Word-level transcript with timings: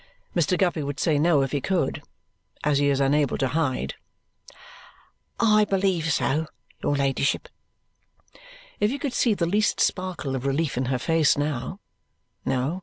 Mr. 0.35 0.57
Guppy 0.57 0.81
would 0.81 0.99
say 0.99 1.19
no 1.19 1.43
if 1.43 1.51
he 1.51 1.61
could 1.61 2.01
as 2.63 2.79
he 2.79 2.87
is 2.89 2.99
unable 2.99 3.37
to 3.37 3.49
hide. 3.49 3.93
"I 5.39 5.63
believe 5.63 6.11
so, 6.11 6.47
your 6.81 6.95
ladyship." 6.95 7.47
If 8.79 8.89
he 8.89 8.97
could 8.97 9.13
see 9.13 9.35
the 9.35 9.45
least 9.45 9.79
sparkle 9.79 10.35
of 10.35 10.47
relief 10.47 10.75
in 10.75 10.85
her 10.85 10.97
face 10.97 11.37
now? 11.37 11.77